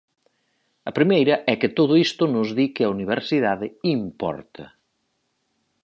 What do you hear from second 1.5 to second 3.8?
é que todo isto nos di que a universidade